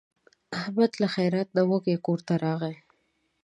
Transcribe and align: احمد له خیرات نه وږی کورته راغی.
احمد 0.59 0.91
له 1.01 1.07
خیرات 1.15 1.49
نه 1.57 1.63
وږی 1.69 1.97
کورته 2.05 2.33
راغی. 2.43 2.75